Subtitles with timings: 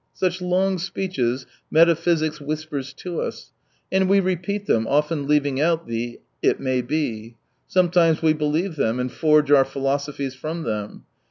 [0.15, 3.51] Such long speeches metaphysics whispers to us.
[3.91, 7.35] And we repeat them, often leaving out the" it may be."
[7.67, 11.03] Sometimes we believe them, and forge our philosophies from them.